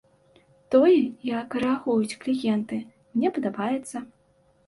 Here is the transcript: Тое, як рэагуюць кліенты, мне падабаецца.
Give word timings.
Тое, 0.75 0.95
як 1.29 1.57
рэагуюць 1.65 2.19
кліенты, 2.23 2.79
мне 3.17 3.27
падабаецца. 3.35 3.97